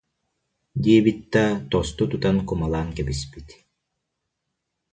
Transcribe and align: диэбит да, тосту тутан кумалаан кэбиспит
диэбит 0.83 1.19
да, 1.33 1.45
тосту 1.71 2.03
тутан 2.09 2.37
кумалаан 2.47 2.89
кэбиспит 2.97 3.47